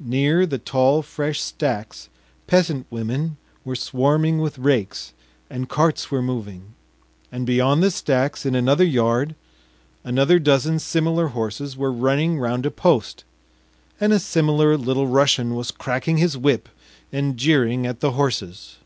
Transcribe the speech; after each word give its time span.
Near 0.00 0.44
the 0.44 0.58
tall 0.58 1.02
fresh 1.02 1.40
stacks 1.40 2.08
peasant 2.48 2.84
women 2.90 3.36
were 3.64 3.76
swarming 3.76 4.40
with 4.40 4.58
rakes, 4.58 5.12
and 5.48 5.68
carts 5.68 6.10
were 6.10 6.20
moving, 6.20 6.74
and 7.30 7.46
beyond 7.46 7.80
the 7.80 7.92
stacks 7.92 8.44
in 8.44 8.56
another 8.56 8.82
yard 8.82 9.36
another 10.02 10.40
dozen 10.40 10.80
similar 10.80 11.28
horses 11.28 11.76
were 11.76 11.92
running 11.92 12.40
round 12.40 12.66
a 12.66 12.72
post, 12.72 13.22
and 14.00 14.12
a 14.12 14.18
similar 14.18 14.76
Little 14.76 15.06
Russian 15.06 15.54
was 15.54 15.70
cracking 15.70 16.16
his 16.16 16.36
whip 16.36 16.68
and 17.12 17.36
jeering 17.36 17.86
at 17.86 18.00
the 18.00 18.10
horses. 18.18 18.78